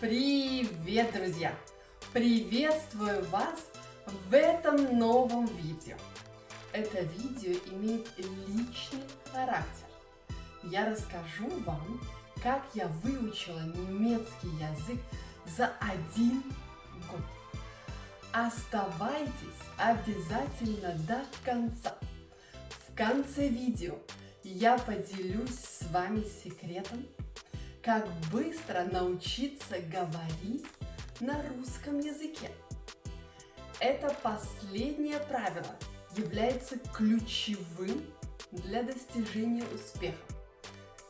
Привет, 0.00 1.12
друзья! 1.12 1.54
Приветствую 2.14 3.22
вас 3.26 3.70
в 4.30 4.32
этом 4.32 4.98
новом 4.98 5.44
видео. 5.58 5.94
Это 6.72 7.02
видео 7.02 7.52
имеет 7.70 8.08
личный 8.16 9.02
характер. 9.30 9.84
Я 10.62 10.88
расскажу 10.88 11.50
вам, 11.66 12.00
как 12.42 12.64
я 12.72 12.86
выучила 13.04 13.60
немецкий 13.60 14.48
язык 14.58 14.98
за 15.44 15.70
один 15.80 16.44
год. 17.10 17.20
Оставайтесь 18.32 19.60
обязательно 19.76 20.94
до 21.06 21.22
конца. 21.44 21.94
В 22.88 22.96
конце 22.96 23.48
видео 23.48 23.96
я 24.44 24.78
поделюсь 24.78 25.60
с 25.60 25.82
вами 25.92 26.24
секретом, 26.42 27.04
как 27.82 28.06
быстро 28.30 28.84
научиться 28.84 29.80
говорить 29.80 30.66
на 31.20 31.42
русском 31.48 31.98
языке. 31.98 32.50
Это 33.78 34.14
последнее 34.22 35.18
правило 35.20 35.74
является 36.16 36.78
ключевым 36.94 38.04
для 38.50 38.82
достижения 38.82 39.64
успеха. 39.74 40.22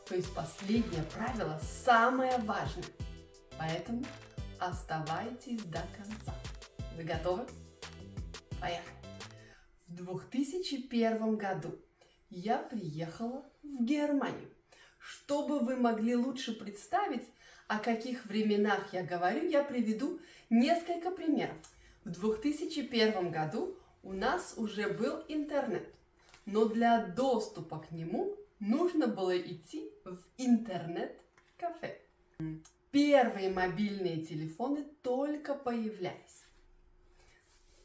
То 0.07 0.15
есть 0.15 0.33
последнее 0.33 1.03
правило 1.13 1.59
самое 1.83 2.37
важное. 2.39 2.85
Поэтому 3.57 4.03
оставайтесь 4.59 5.63
до 5.63 5.81
конца. 5.97 6.33
Вы 6.95 7.03
готовы? 7.03 7.45
Поехали! 8.59 8.95
В 9.87 9.95
2001 9.95 11.35
году 11.35 11.77
я 12.29 12.57
приехала 12.57 13.43
в 13.63 13.83
Германию. 13.83 14.49
Чтобы 15.01 15.59
вы 15.59 15.75
могли 15.75 16.15
лучше 16.15 16.53
представить, 16.53 17.27
о 17.67 17.79
каких 17.79 18.25
временах 18.25 18.93
я 18.93 19.03
говорю, 19.03 19.47
я 19.49 19.63
приведу 19.63 20.19
несколько 20.49 21.09
примеров. 21.09 21.55
В 22.03 22.11
2001 22.11 23.31
году 23.31 23.75
у 24.03 24.13
нас 24.13 24.55
уже 24.57 24.89
был 24.89 25.23
интернет, 25.27 25.87
но 26.45 26.65
для 26.65 27.05
доступа 27.05 27.79
к 27.79 27.91
нему 27.91 28.35
нужно 28.59 29.07
было 29.07 29.37
идти 29.37 29.91
в 30.03 30.17
интернет-кафе. 30.37 31.99
Первые 32.91 33.49
мобильные 33.49 34.21
телефоны 34.23 34.83
только 35.01 35.53
появлялись. 35.53 36.45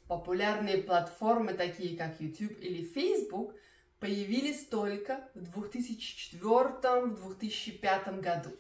Популярные 0.09 0.79
платформы, 0.79 1.55
такие 1.55 1.97
как 1.97 2.21
YouTube 2.21 2.59
или 2.61 2.85
Facebook, 2.85 3.55
появились 4.01 4.67
только 4.67 5.29
в 5.35 5.59
2004-2005 5.59 8.21
году. 8.21 8.51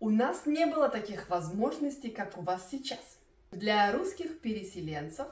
У 0.00 0.10
нас 0.10 0.46
не 0.46 0.66
было 0.66 0.88
таких 0.88 1.30
возможностей, 1.30 2.10
как 2.10 2.36
у 2.38 2.42
вас 2.42 2.68
сейчас. 2.70 3.18
Для 3.50 3.90
русских 3.92 4.40
переселенцев, 4.40 5.26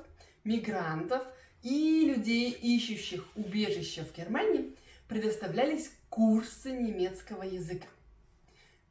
мигрантов 0.44 1.22
и 1.62 2.04
людей, 2.06 2.50
ищущих 2.50 3.28
убежище 3.36 4.04
в 4.04 4.12
Германии, 4.16 4.74
предоставлялись 5.08 5.92
курсы 6.08 6.70
немецкого 6.70 7.42
языка. 7.42 7.88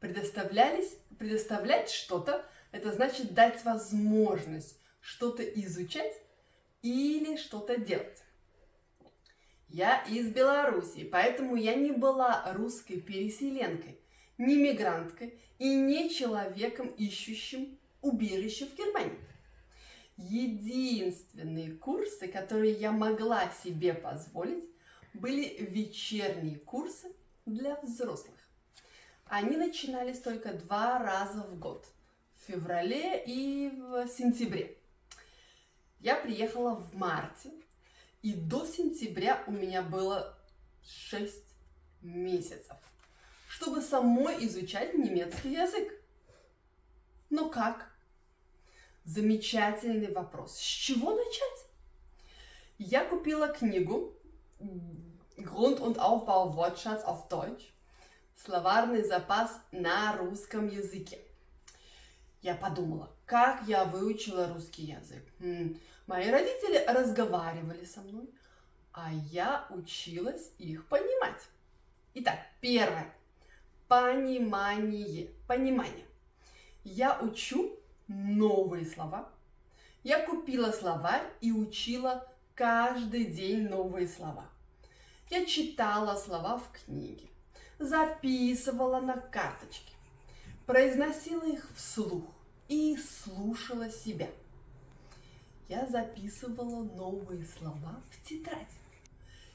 Предоставлялись, 0.00 0.96
предоставлять 1.18 1.90
что-то, 1.90 2.44
это 2.70 2.92
значит 2.92 3.34
дать 3.34 3.64
возможность 3.64 4.78
что-то 5.00 5.42
изучать 5.42 6.14
или 6.82 7.36
что-то 7.36 7.76
делать. 7.76 8.22
Я 9.72 10.02
из 10.02 10.28
Беларуси, 10.28 11.02
поэтому 11.02 11.56
я 11.56 11.74
не 11.74 11.92
была 11.92 12.52
русской 12.52 13.00
переселенкой, 13.00 13.98
не 14.36 14.56
мигранткой 14.56 15.40
и 15.58 15.74
не 15.74 16.10
человеком, 16.10 16.88
ищущим 16.88 17.78
убежище 18.02 18.66
в 18.66 18.76
Германии. 18.76 19.18
Единственные 20.18 21.72
курсы, 21.72 22.28
которые 22.28 22.72
я 22.72 22.92
могла 22.92 23.50
себе 23.64 23.94
позволить, 23.94 24.68
были 25.14 25.56
вечерние 25.64 26.58
курсы 26.58 27.08
для 27.46 27.80
взрослых. 27.80 28.36
Они 29.24 29.56
начинались 29.56 30.18
только 30.18 30.52
два 30.52 30.98
раза 30.98 31.44
в 31.44 31.58
год, 31.58 31.86
в 32.34 32.46
феврале 32.46 33.24
и 33.26 33.70
в 33.70 34.06
сентябре. 34.06 34.76
Я 35.98 36.16
приехала 36.16 36.74
в 36.74 36.94
марте, 36.94 37.48
и 38.22 38.34
до 38.34 38.64
сентября 38.64 39.42
у 39.46 39.50
меня 39.50 39.82
было 39.82 40.38
6 40.84 41.44
месяцев, 42.02 42.76
чтобы 43.48 43.82
самой 43.82 44.46
изучать 44.46 44.94
немецкий 44.94 45.52
язык. 45.52 45.92
Но 47.30 47.48
как? 47.48 47.90
Замечательный 49.04 50.12
вопрос. 50.12 50.56
С 50.56 50.60
чего 50.60 51.14
начать? 51.14 51.66
Я 52.78 53.04
купила 53.04 53.48
книгу 53.48 54.14
Grund 55.36 55.80
und 55.80 55.98
Aufbau 55.98 56.54
Wortschatz 56.54 57.04
auf 57.04 57.28
Deutsch. 57.28 57.72
Словарный 58.44 59.02
запас 59.02 59.60
на 59.72 60.16
русском 60.16 60.68
языке. 60.68 61.18
Я 62.40 62.54
подумала, 62.54 63.10
как 63.26 63.66
я 63.66 63.84
выучила 63.84 64.52
русский 64.52 64.82
язык. 64.82 65.24
Мои 66.12 66.30
родители 66.30 66.84
разговаривали 66.86 67.86
со 67.86 68.02
мной, 68.02 68.28
а 68.92 69.10
я 69.30 69.66
училась 69.70 70.50
их 70.58 70.86
понимать. 70.88 71.40
Итак, 72.12 72.38
первое. 72.60 73.10
Понимание. 73.88 75.30
Понимание. 75.48 76.04
Я 76.84 77.18
учу 77.18 77.78
новые 78.08 78.84
слова. 78.84 79.30
Я 80.02 80.26
купила 80.26 80.70
словарь 80.70 81.24
и 81.40 81.50
учила 81.50 82.28
каждый 82.54 83.24
день 83.24 83.70
новые 83.70 84.06
слова. 84.06 84.44
Я 85.30 85.46
читала 85.46 86.14
слова 86.16 86.58
в 86.58 86.70
книге, 86.72 87.30
записывала 87.78 89.00
на 89.00 89.16
карточке, 89.16 89.94
произносила 90.66 91.46
их 91.46 91.66
вслух 91.74 92.26
и 92.68 92.98
слушала 92.98 93.88
себя. 93.90 94.28
Я 95.72 95.86
записывала 95.86 96.82
новые 96.82 97.46
слова 97.46 98.02
в 98.10 98.28
тетрадь. 98.28 98.74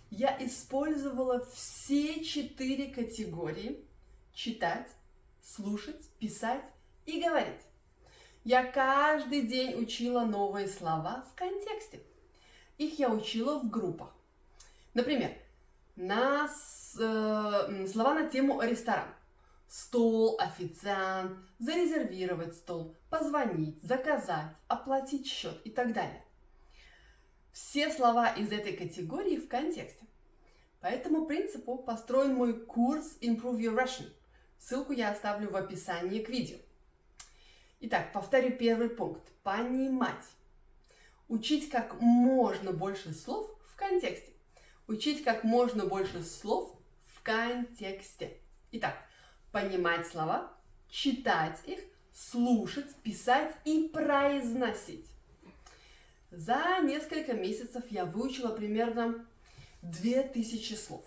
Я 0.10 0.36
использовала 0.44 1.46
все 1.46 2.26
четыре 2.26 2.88
категории– 2.88 3.86
читать, 4.34 4.88
слушать, 5.44 6.10
писать 6.18 6.66
и 7.06 7.22
говорить. 7.22 7.62
Я 8.44 8.64
каждый 8.64 9.44
день 9.44 9.80
учила 9.80 10.22
новые 10.22 10.68
слова 10.68 11.24
в 11.32 11.36
контексте. 11.36 12.02
Их 12.80 12.98
я 12.98 13.12
учила 13.12 13.60
в 13.60 13.70
группах. 13.70 14.10
Например, 14.96 15.32
на 15.96 16.48
э, 16.48 17.88
слова 17.94 18.16
на 18.16 18.28
тему 18.28 18.60
ресторан. 18.64 19.10
Стол, 19.68 20.38
официант, 20.40 21.38
зарезервировать 21.60 22.56
стол, 22.56 22.96
позвонить, 23.10 23.82
заказать, 23.84 24.56
оплатить 24.68 25.28
счет 25.28 25.60
и 25.66 25.70
так 25.70 25.94
далее. 25.94 26.24
Все 27.52 27.92
слова 27.92 28.30
из 28.30 28.52
этой 28.52 28.74
категории 28.74 29.38
в 29.38 29.48
контексте. 29.48 30.06
По 30.80 30.88
этому 30.88 31.26
принципу 31.26 31.78
построен 31.78 32.36
мой 32.36 32.66
курс 32.66 33.18
Improve 33.20 33.58
Your 33.58 33.76
Russian. 33.76 34.10
Ссылку 34.58 34.94
я 34.94 35.12
оставлю 35.12 35.50
в 35.50 35.56
описании 35.56 36.24
к 36.24 36.30
видео. 36.30 36.58
Итак, 37.80 38.14
повторю 38.14 38.56
первый 38.58 38.90
пункт. 38.90 39.30
Понимать. 39.44 40.24
Учить 41.28 41.70
как 41.70 42.00
можно 42.00 42.72
больше 42.72 43.14
слов 43.14 43.50
в 43.66 43.76
контексте. 43.76 44.32
Учить 44.88 45.24
как 45.24 45.44
можно 45.44 45.86
больше 45.86 46.24
слов 46.24 46.74
в 47.16 47.22
контексте. 47.22 48.38
Итак, 48.72 48.96
понимать 49.58 50.06
слова, 50.06 50.52
читать 50.88 51.60
их, 51.66 51.80
слушать, 52.14 52.94
писать 52.98 53.56
и 53.66 53.90
произносить. 53.92 55.08
За 56.30 56.80
несколько 56.84 57.34
месяцев 57.34 57.84
я 57.90 58.06
выучила 58.06 58.56
примерно 58.56 59.26
2000 59.82 60.76
слов. 60.76 61.04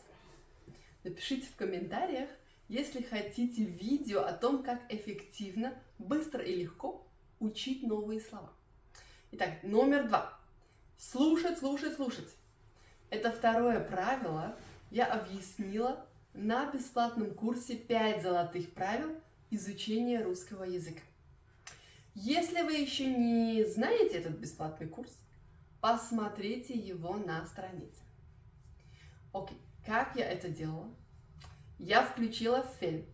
Напишите 1.05 1.47
в 1.47 1.55
комментариях, 1.55 2.29
если 2.69 3.03
хотите 3.03 3.63
видео 3.63 4.23
о 4.23 4.33
том, 4.33 4.65
как 4.65 4.81
эффективно, 4.89 5.73
быстро 5.99 6.43
и 6.43 6.57
легко 6.57 7.07
учить 7.39 7.85
новые 7.85 8.21
слова. 8.21 8.53
Итак, 9.31 9.63
номер 9.63 10.09
два. 10.09 10.37
Слушать, 10.99 11.61
слушать, 11.61 11.95
слушать. 11.95 12.35
Это 13.11 13.31
второе 13.31 13.79
правило 13.79 14.57
я 14.91 15.07
объяснила 15.07 16.05
на 16.35 16.71
бесплатном 16.71 17.35
курсе 17.35 17.77
5 17.77 18.23
золотых 18.23 18.73
правил 18.73 19.21
изучения 19.51 20.23
русского 20.23 20.65
языка. 20.65 21.03
Если 22.15 22.63
вы 22.63 22.75
еще 22.75 23.07
не 23.07 23.65
знаете 23.65 24.19
этот 24.19 24.39
бесплатный 24.39 24.89
курс, 24.89 25.13
посмотрите 25.81 26.75
его 26.75 27.17
на 27.17 27.45
странице. 27.47 28.01
Окей, 29.33 29.59
как 29.87 30.17
я 30.17 30.29
это 30.29 30.49
делала? 30.49 30.95
Я 31.79 32.05
включила 32.05 32.65
фильм. 32.79 33.07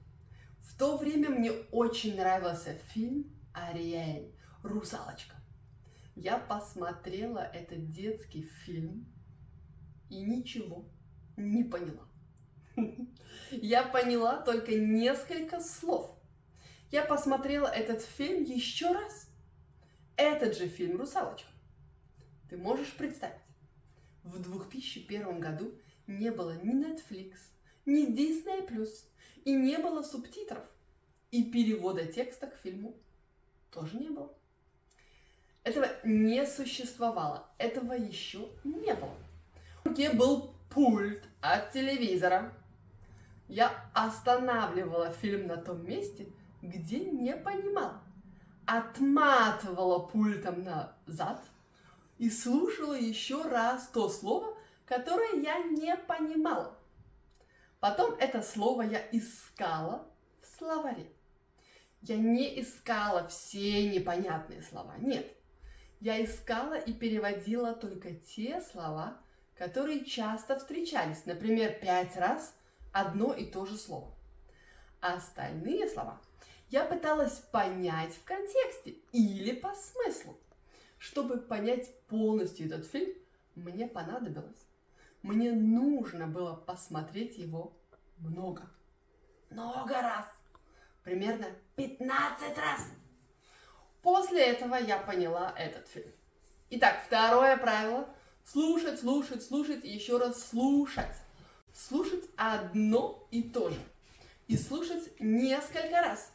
В 0.60 0.76
то 0.78 0.96
время 0.96 1.30
мне 1.30 1.52
очень 1.70 2.16
нравился 2.16 2.74
фильм 2.74 3.30
«Ариэль. 3.52 4.34
Русалочка». 4.62 5.36
Я 6.16 6.38
посмотрела 6.38 7.38
этот 7.38 7.90
детский 7.90 8.42
фильм 8.42 9.06
и 10.08 10.22
ничего 10.22 10.88
не 11.36 11.62
поняла. 11.62 12.08
Я 13.50 13.82
поняла 13.84 14.40
только 14.42 14.74
несколько 14.74 15.60
слов. 15.60 16.10
Я 16.90 17.04
посмотрела 17.04 17.66
этот 17.66 18.02
фильм 18.02 18.42
еще 18.44 18.92
раз. 18.92 19.28
Этот 20.16 20.56
же 20.56 20.68
фильм 20.68 20.96
«Русалочка». 20.96 21.48
Ты 22.48 22.56
можешь 22.56 22.92
представить? 22.92 23.36
В 24.22 24.40
2001 24.40 25.40
году 25.40 25.74
не 26.06 26.30
было 26.30 26.56
ни 26.62 26.74
Netflix, 26.74 27.34
ни 27.84 28.06
Disney+, 28.08 28.88
и 29.44 29.52
не 29.52 29.78
было 29.78 30.02
субтитров. 30.02 30.64
И 31.30 31.44
перевода 31.44 32.06
текста 32.06 32.46
к 32.46 32.56
фильму 32.56 32.96
тоже 33.70 33.96
не 33.98 34.08
было. 34.08 34.32
Этого 35.64 35.88
не 36.04 36.46
существовало, 36.46 37.48
этого 37.58 37.92
еще 37.92 38.48
не 38.62 38.94
было. 38.94 39.16
Где 39.84 40.10
был 40.10 40.54
пульт 40.70 41.24
от 41.40 41.72
телевизора. 41.72 42.52
Я 43.48 43.72
останавливала 43.94 45.10
фильм 45.10 45.46
на 45.46 45.56
том 45.56 45.84
месте, 45.86 46.26
где 46.62 46.98
не 47.00 47.36
понимала. 47.36 48.02
Отматывала 48.66 50.00
пультом 50.00 50.64
назад 50.64 51.44
и 52.18 52.28
слушала 52.28 52.94
еще 52.94 53.42
раз 53.42 53.88
то 53.88 54.08
слово, 54.08 54.56
которое 54.84 55.40
я 55.40 55.58
не 55.62 55.96
понимала. 55.96 56.76
Потом 57.78 58.14
это 58.18 58.42
слово 58.42 58.82
я 58.82 59.00
искала 59.12 60.08
в 60.42 60.58
словаре. 60.58 61.08
Я 62.02 62.16
не 62.16 62.60
искала 62.60 63.28
все 63.28 63.88
непонятные 63.88 64.62
слова, 64.62 64.94
нет. 64.98 65.26
Я 66.00 66.22
искала 66.24 66.74
и 66.74 66.92
переводила 66.92 67.74
только 67.74 68.14
те 68.14 68.60
слова, 68.60 69.18
которые 69.56 70.04
часто 70.04 70.58
встречались, 70.58 71.24
например, 71.26 71.78
пять 71.80 72.16
раз 72.16 72.55
одно 73.00 73.34
и 73.34 73.44
то 73.44 73.66
же 73.66 73.76
слово. 73.76 74.14
А 75.00 75.14
остальные 75.14 75.88
слова 75.88 76.20
я 76.70 76.84
пыталась 76.84 77.38
понять 77.52 78.14
в 78.14 78.24
контексте 78.24 78.96
или 79.12 79.52
по 79.52 79.74
смыслу. 79.74 80.38
Чтобы 80.98 81.38
понять 81.38 81.94
полностью 82.06 82.66
этот 82.66 82.86
фильм, 82.86 83.12
мне 83.54 83.86
понадобилось. 83.86 84.66
Мне 85.22 85.52
нужно 85.52 86.26
было 86.26 86.54
посмотреть 86.54 87.36
его 87.36 87.76
много. 88.18 88.62
Много 89.50 90.00
раз. 90.00 90.26
Примерно 91.02 91.46
15 91.76 92.58
раз. 92.58 92.88
После 94.02 94.44
этого 94.44 94.76
я 94.76 94.98
поняла 94.98 95.52
этот 95.56 95.86
фильм. 95.88 96.10
Итак, 96.70 97.02
второе 97.06 97.56
правило– 97.56 98.08
Слушать, 98.46 99.00
слушать, 99.00 99.42
слушать 99.42 99.84
и 99.84 99.88
еще 99.88 100.18
раз 100.18 100.50
слушать. 100.50 101.16
Слушать 101.76 102.24
одно 102.36 103.28
и 103.30 103.42
то 103.42 103.68
же. 103.68 103.78
И 104.48 104.56
слушать 104.56 105.12
несколько 105.20 106.00
раз. 106.00 106.32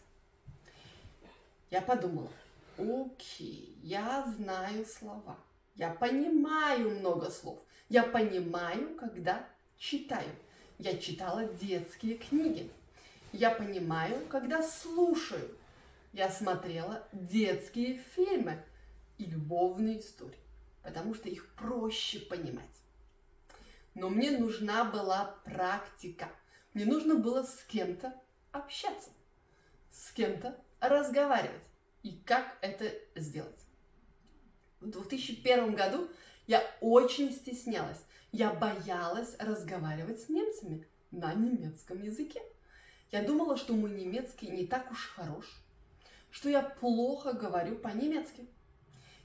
Я 1.72 1.82
подумала, 1.82 2.30
окей, 2.78 3.76
я 3.82 4.32
знаю 4.38 4.86
слова. 4.86 5.38
Я 5.76 5.90
понимаю 5.90 7.00
много 7.00 7.32
слов. 7.32 7.60
Я 7.90 8.04
понимаю, 8.04 8.96
когда 8.96 9.48
читаю. 9.78 10.30
Я 10.78 10.98
читала 10.98 11.46
детские 11.46 12.18
книги. 12.18 12.70
Я 13.32 13.50
понимаю, 13.50 14.26
когда 14.28 14.62
слушаю. 14.62 15.58
Я 16.14 16.30
смотрела 16.30 17.08
детские 17.14 17.98
фильмы 17.98 18.64
и 19.18 19.26
любовные 19.26 20.02
истории 20.02 20.38
потому 20.84 21.14
что 21.14 21.30
их 21.30 21.48
проще 21.56 22.20
понимать. 22.20 22.81
Но 23.94 24.10
мне 24.10 24.32
нужна 24.32 24.86
была 24.86 25.36
практика. 25.44 26.30
Мне 26.74 26.86
нужно 26.86 27.16
было 27.16 27.44
с 27.44 27.64
кем-то 27.66 28.14
общаться, 28.52 29.10
с 29.90 30.12
кем-то 30.12 30.58
разговаривать. 30.80 31.64
И 32.04 32.14
как 32.26 32.58
это 32.62 32.92
сделать? 33.16 33.60
В 34.80 34.90
2001 34.90 35.76
году 35.76 36.10
я 36.48 36.64
очень 36.80 37.32
стеснялась. 37.34 38.04
Я 38.32 38.54
боялась 38.54 39.36
разговаривать 39.38 40.22
с 40.22 40.30
немцами 40.30 40.88
на 41.12 41.34
немецком 41.34 42.02
языке. 42.02 42.42
Я 43.12 43.24
думала, 43.24 43.58
что 43.58 43.74
мой 43.74 43.92
немецкий 43.92 44.48
не 44.48 44.66
так 44.66 44.90
уж 44.90 45.10
хорош, 45.10 45.46
что 46.32 46.50
я 46.50 46.62
плохо 46.62 47.34
говорю 47.34 47.78
по-немецки. 47.78 48.48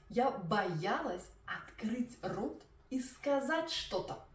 Я 0.09 0.29
боялась 0.29 1.25
открыть 1.45 2.17
рот 2.21 2.61
и 2.89 2.99
сказать 2.99 3.71
что-то. 3.71 4.25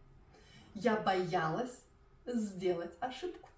Я 0.73 0.97
боялась 0.97 1.83
сделать 2.25 2.93
ошибку. 2.99 3.49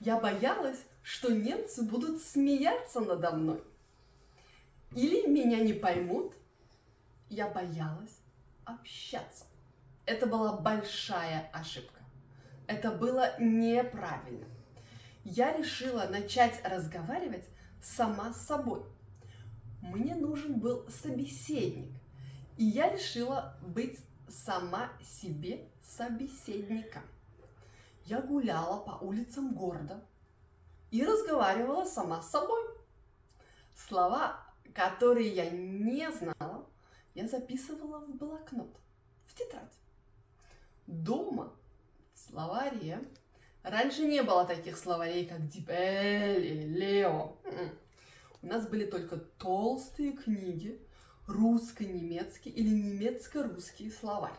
Я 0.00 0.18
боялась, 0.18 0.78
что 1.02 1.32
немцы 1.32 1.82
будут 1.82 2.22
смеяться 2.22 3.00
надо 3.00 3.32
мной. 3.32 3.62
Или 4.92 5.26
меня 5.26 5.60
не 5.60 5.72
поймут. 5.72 6.34
Я 7.28 7.48
боялась 7.48 8.20
общаться. 8.64 9.44
Это 10.06 10.26
была 10.26 10.56
большая 10.56 11.50
ошибка. 11.52 12.00
Это 12.66 12.90
было 12.90 13.38
неправильно. 13.38 14.46
Я 15.24 15.56
решила 15.56 16.06
начать 16.06 16.60
разговаривать 16.64 17.48
сама 17.80 18.32
с 18.32 18.46
собой– 18.46 18.84
мне 19.84 20.14
нужен 20.14 20.60
был 20.60 20.86
собеседник. 20.88 21.90
И 22.56 22.64
я 22.64 22.90
решила 22.90 23.54
быть 23.60 23.98
сама 24.28 24.90
себе 25.02 25.68
собеседником. 25.82 27.02
Я 28.04 28.20
гуляла 28.20 28.80
по 28.80 29.02
улицам 29.04 29.54
города 29.54 30.04
и 30.90 31.04
разговаривала 31.04 31.84
сама 31.84 32.22
с 32.22 32.30
собой. 32.30 32.62
Слова, 33.74 34.40
которые 34.74 35.28
я 35.28 35.50
не 35.50 36.10
знала, 36.12 36.66
я 37.14 37.26
записывала 37.26 38.00
в 38.00 38.14
блокнот, 38.16 38.76
в 39.26 39.34
тетрадь. 39.34 39.72
Дома, 40.86 41.52
в 42.12 42.18
словаре, 42.18 43.00
раньше 43.62 44.04
не 44.04 44.22
было 44.22 44.44
таких 44.44 44.76
словарей, 44.76 45.26
как 45.26 45.48
Дипель 45.48 46.44
или 46.44 46.64
Лео. 46.64 47.36
М-м. 47.44 47.78
У 48.42 48.46
нас 48.46 48.68
были 48.68 48.84
только 48.84 49.16
толстые 49.16 50.12
книги, 50.12 50.78
русско-немецкий 51.26 52.50
или 52.50 52.68
немецко-русский 52.68 53.90
словарь. 53.90 54.34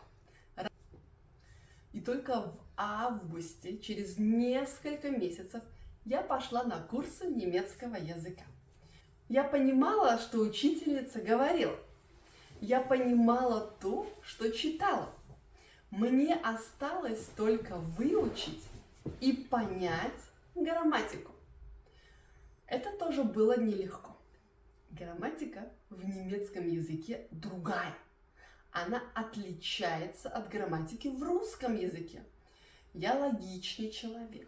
И 1.93 2.01
только 2.01 2.41
в 2.41 2.57
августе, 2.75 3.77
через 3.77 4.17
несколько 4.17 5.09
месяцев, 5.09 5.63
я 6.03 6.21
пошла 6.21 6.63
на 6.63 6.79
курсы 6.79 7.25
немецкого 7.25 7.95
языка. 7.95 8.43
Я 9.29 9.43
понимала, 9.43 10.19
что 10.19 10.39
учительница 10.39 11.21
говорила. 11.21 11.75
Я 12.61 12.81
понимала 12.81 13.61
то, 13.79 14.07
что 14.21 14.51
читала. 14.51 15.09
Мне 15.89 16.35
осталось 16.35 17.29
только 17.35 17.77
выучить 17.77 18.63
и 19.21 19.31
понять 19.31 20.11
грамматику. 20.53 21.31
Это 22.67 22.91
тоже 22.97 23.23
было 23.23 23.57
нелегко. 23.57 24.14
Грамматика 24.97 25.67
в 25.89 26.07
немецком 26.07 26.69
языке 26.69 27.27
другая. 27.29 27.93
Она 28.71 29.03
отличается 29.13 30.29
от 30.29 30.47
грамматики 30.47 31.09
в 31.09 31.21
русском 31.21 31.75
языке. 31.75 32.23
Я 32.93 33.15
логичный 33.15 33.91
человек. 33.91 34.47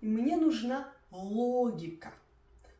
И 0.00 0.08
мне 0.08 0.36
нужна 0.36 0.92
логика. 1.12 2.12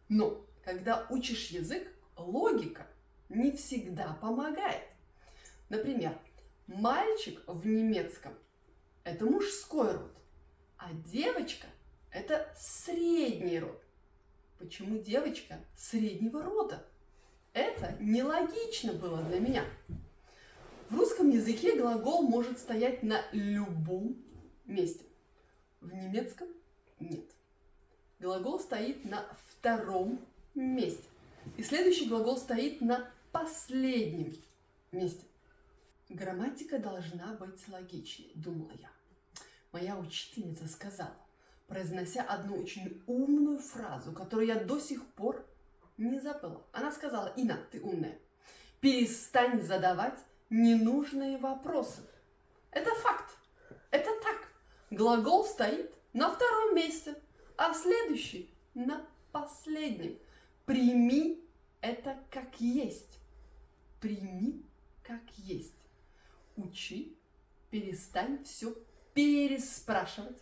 Но 0.08 0.44
когда 0.64 1.06
учишь 1.08 1.50
язык, 1.50 1.86
логика 2.16 2.88
не 3.28 3.52
всегда 3.52 4.14
помогает. 4.20 4.82
Например, 5.68 6.18
мальчик 6.66 7.40
в 7.46 7.64
немецком– 7.68 8.34
это 9.04 9.26
мужской 9.26 9.92
род, 9.92 10.12
а 10.76 10.92
девочка– 10.92 11.68
это 12.10 12.52
средний 12.58 13.60
род. 13.60 13.80
Почему 14.58 14.98
девочка 14.98 15.60
среднего 15.76 16.42
рода? 16.42 16.84
Это 17.56 17.96
нелогично 18.00 18.92
было 18.92 19.22
для 19.22 19.40
меня. 19.40 19.64
В 20.90 20.94
русском 20.94 21.30
языке 21.30 21.74
глагол 21.80 22.20
может 22.20 22.58
стоять 22.58 23.02
на 23.02 23.22
любом 23.32 24.22
месте. 24.66 25.06
В 25.80 25.90
немецком 25.90 26.48
нет. 27.00 27.24
Глагол 28.20 28.60
стоит 28.60 29.06
на 29.06 29.24
втором 29.46 30.20
месте. 30.54 31.08
И 31.56 31.62
следующий 31.62 32.10
глагол 32.10 32.36
стоит 32.36 32.82
на 32.82 33.08
последнем 33.32 34.34
месте. 34.92 35.24
Грамматика 36.10 36.78
должна 36.78 37.38
быть 37.40 37.66
логичной, 37.68 38.32
думала 38.34 38.72
я. 38.78 38.90
Моя 39.72 39.98
учительница 39.98 40.68
сказала, 40.68 41.16
произнося 41.68 42.22
одну 42.22 42.60
очень 42.60 43.02
умную 43.06 43.60
фразу, 43.60 44.12
которую 44.12 44.46
я 44.46 44.62
до 44.62 44.78
сих 44.78 45.06
пор 45.14 45.42
не 45.96 46.20
забыла. 46.20 46.64
Она 46.72 46.92
сказала, 46.92 47.32
Ина, 47.36 47.58
ты 47.70 47.80
умная, 47.80 48.18
перестань 48.80 49.62
задавать 49.62 50.18
ненужные 50.50 51.38
вопросы. 51.38 52.02
Это 52.70 52.94
факт. 52.96 53.36
Это 53.90 54.10
так. 54.22 54.48
Глагол 54.90 55.44
стоит 55.44 55.92
на 56.12 56.30
втором 56.30 56.76
месте, 56.76 57.14
а 57.56 57.74
следующий 57.74 58.50
на 58.74 59.06
последнем. 59.32 60.18
Прими 60.64 61.42
это 61.80 62.18
как 62.30 62.60
есть. 62.60 63.18
Прими 64.00 64.64
как 65.02 65.22
есть. 65.36 65.74
Учи, 66.56 67.16
перестань 67.70 68.42
все 68.44 68.74
переспрашивать, 69.14 70.38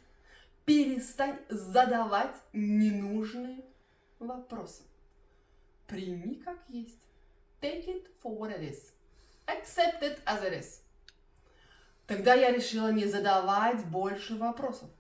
перестань 0.65 1.39
задавать 1.49 2.35
ненужные 2.53 3.65
вопросы. 4.19 4.83
Прими 5.95 6.35
как 6.45 6.59
есть. 6.69 6.99
Take 7.61 7.87
it 7.87 8.09
for 8.21 8.37
what 8.37 8.51
it 8.51 8.63
is. 8.63 8.91
Accept 9.47 10.03
it 10.03 10.19
as 10.27 10.43
it 10.43 10.53
is. 10.53 10.81
Тогда 12.09 12.35
я 12.35 12.51
решила 12.51 12.91
не 12.91 13.07
задавать 13.07 13.87
больше 13.87 14.37
вопросов, 14.37 14.91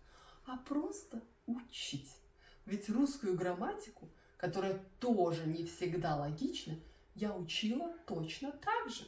а 0.46 0.56
просто 0.58 1.20
учить. 1.46 2.16
Ведь 2.64 2.88
русскую 2.88 3.36
грамматику, 3.36 4.08
которая 4.36 4.78
тоже 5.00 5.44
не 5.46 5.64
всегда 5.64 6.14
логична, 6.14 6.76
я 7.16 7.34
учила 7.34 7.92
точно 8.06 8.52
так 8.52 8.88
же. 8.88 9.04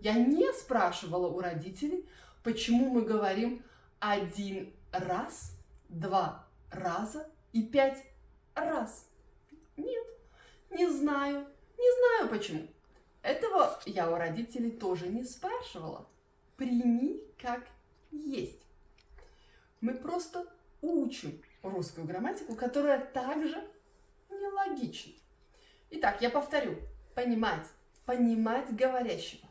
Я 0.00 0.14
не 0.14 0.52
спрашивала 0.52 1.28
у 1.28 1.38
родителей, 1.38 2.08
почему 2.42 2.90
мы 2.90 3.02
говорим 3.02 3.64
один 4.00 4.74
раз, 4.90 5.56
два 5.88 6.48
раза 6.72 7.30
и 7.52 7.62
пять 7.62 8.04
раз. 8.56 9.09
Не 10.70 10.88
знаю, 10.88 11.46
не 11.76 11.96
знаю 11.98 12.30
почему. 12.30 12.66
Этого 13.22 13.80
я 13.86 14.10
у 14.10 14.16
родителей 14.16 14.70
тоже 14.70 15.08
не 15.08 15.24
спрашивала. 15.24 16.08
Прими 16.56 17.22
как 17.40 17.66
есть. 18.10 18.60
Мы 19.80 19.94
просто 19.94 20.46
учим 20.80 21.42
русскую 21.62 22.06
грамматику, 22.06 22.54
которая 22.54 23.04
также 23.04 23.62
нелогична. 24.28 25.12
Итак, 25.90 26.22
я 26.22 26.30
повторю. 26.30 26.76
Понимать, 27.14 27.66
понимать 28.06 28.74
говорящего. 28.74 29.48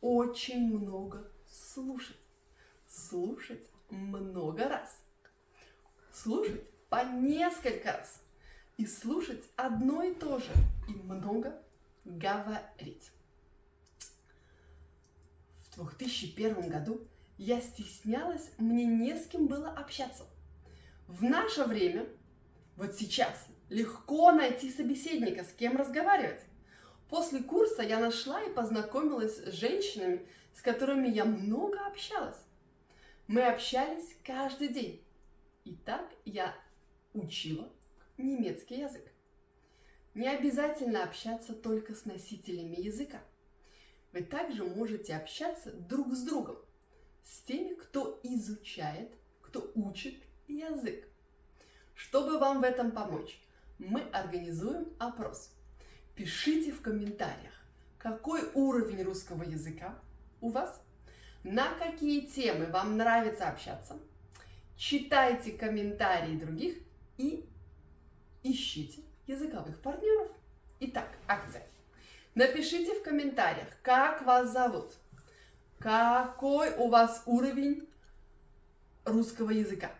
Очень 0.00 0.78
много 0.78 1.30
слушать. 1.46 2.16
Слушать 2.86 3.66
много 3.90 4.68
раз. 4.68 5.02
Слушать 6.12 6.62
по 6.88 7.04
несколько 7.04 7.92
раз. 7.92 8.22
И 8.82 8.86
слушать 8.86 9.44
одно 9.54 10.02
и 10.02 10.12
то 10.12 10.40
же. 10.40 10.50
И 10.88 10.92
много 10.92 11.56
говорить. 12.04 13.12
В 15.70 15.76
2001 15.76 16.68
году 16.68 17.06
я 17.38 17.60
стеснялась, 17.60 18.50
мне 18.58 18.84
не 18.84 19.16
с 19.16 19.28
кем 19.28 19.46
было 19.46 19.68
общаться. 19.70 20.24
В 21.06 21.22
наше 21.22 21.62
время, 21.62 22.08
вот 22.74 22.96
сейчас, 22.96 23.46
легко 23.68 24.32
найти 24.32 24.68
собеседника, 24.68 25.44
с 25.44 25.52
кем 25.52 25.76
разговаривать. 25.76 26.40
После 27.08 27.40
курса 27.40 27.82
я 27.82 28.00
нашла 28.00 28.42
и 28.42 28.52
познакомилась 28.52 29.36
с 29.36 29.52
женщинами, 29.52 30.26
с 30.56 30.60
которыми 30.60 31.06
я 31.06 31.24
много 31.24 31.86
общалась. 31.86 32.42
Мы 33.28 33.42
общались 33.42 34.16
каждый 34.24 34.70
день. 34.70 35.04
И 35.64 35.76
так 35.76 36.10
я 36.24 36.52
учила 37.14 37.70
немецкий 38.22 38.80
язык. 38.80 39.12
Не 40.14 40.28
обязательно 40.28 41.04
общаться 41.04 41.54
только 41.54 41.94
с 41.94 42.04
носителями 42.04 42.80
языка. 42.80 43.20
Вы 44.12 44.22
также 44.22 44.64
можете 44.64 45.16
общаться 45.16 45.72
друг 45.72 46.12
с 46.14 46.22
другом, 46.22 46.58
с 47.24 47.40
теми, 47.42 47.74
кто 47.74 48.20
изучает, 48.22 49.10
кто 49.40 49.72
учит 49.74 50.22
язык. 50.48 51.08
Чтобы 51.94 52.38
вам 52.38 52.60
в 52.60 52.64
этом 52.64 52.90
помочь, 52.90 53.40
мы 53.78 54.02
организуем 54.12 54.92
опрос. 54.98 55.50
Пишите 56.14 56.72
в 56.72 56.82
комментариях, 56.82 57.54
какой 57.98 58.42
уровень 58.54 59.02
русского 59.02 59.44
языка 59.44 59.98
у 60.40 60.50
вас, 60.50 60.82
на 61.42 61.74
какие 61.74 62.26
темы 62.26 62.66
вам 62.66 62.96
нравится 62.98 63.48
общаться, 63.48 63.98
читайте 64.76 65.52
комментарии 65.52 66.36
других 66.36 66.76
и 67.16 67.48
ищите 68.42 69.02
языковых 69.26 69.80
партнеров. 69.80 70.30
Итак, 70.80 71.08
акция. 71.28 71.66
Напишите 72.34 72.98
в 72.98 73.02
комментариях, 73.02 73.68
как 73.82 74.22
вас 74.22 74.52
зовут, 74.52 74.92
какой 75.78 76.74
у 76.76 76.88
вас 76.88 77.22
уровень 77.26 77.88
русского 79.04 79.50
языка. 79.50 79.92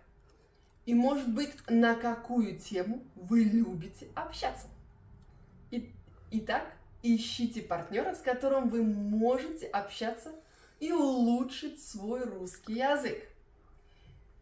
И, 0.87 0.95
может 0.95 1.33
быть, 1.33 1.53
на 1.69 1.95
какую 1.95 2.59
тему 2.59 3.05
вы 3.15 3.45
любите 3.45 4.09
общаться. 4.15 4.69
И, 5.71 5.93
итак, 6.31 6.73
ищите 7.03 7.63
партнера, 7.63 8.15
с 8.15 8.21
которым 8.21 8.69
вы 8.69 8.83
можете 8.83 9.67
общаться 9.67 10.33
и 10.81 10.91
улучшить 10.91 11.83
свой 11.83 12.25
русский 12.25 12.75
язык. 12.75 13.23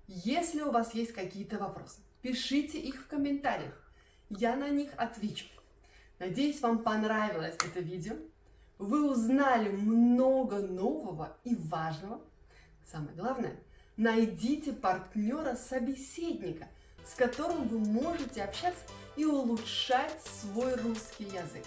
Если 0.06 0.62
у 0.62 0.70
вас 0.70 0.94
есть 0.94 1.12
какие-то 1.12 1.58
вопросы, 1.58 2.00
пишите 2.22 2.78
их 2.78 3.02
в 3.02 3.06
комментариях 3.06 3.89
я 4.30 4.56
на 4.56 4.70
них 4.70 4.90
отвечу. 4.96 5.46
Надеюсь, 6.18 6.60
вам 6.60 6.78
понравилось 6.80 7.56
это 7.56 7.80
видео. 7.80 8.14
Вы 8.78 9.10
узнали 9.10 9.68
много 9.68 10.60
нового 10.60 11.36
и 11.44 11.54
важного. 11.54 12.20
Самое 12.86 13.14
главное, 13.14 13.56
найдите 13.96 14.72
партнера-собеседника, 14.72 16.68
с 17.04 17.14
которым 17.14 17.68
вы 17.68 17.78
можете 17.78 18.42
общаться 18.42 18.80
и 19.16 19.24
улучшать 19.24 20.22
свой 20.22 20.74
русский 20.76 21.24
язык. 21.24 21.64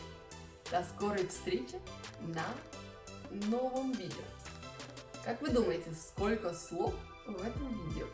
До 0.71 0.83
скорой 0.83 1.27
встречи 1.27 1.75
на 2.21 2.45
новом 3.47 3.91
видео. 3.91 4.23
Как 5.23 5.41
вы 5.41 5.49
думаете, 5.49 5.93
сколько 5.93 6.53
слов 6.53 6.93
в 7.25 7.41
этом 7.41 7.89
видео? 7.89 8.07